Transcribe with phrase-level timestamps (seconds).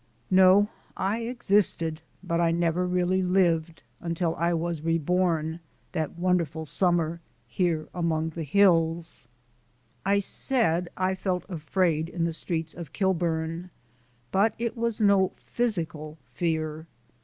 [0.31, 5.59] No; I existed, but I never really lived until I was reborn,
[5.91, 9.27] that wonderful summer here among these hills.
[10.03, 13.69] I said I felt afraid in the streets of Kilburn,
[14.31, 16.87] but it was no physical fear.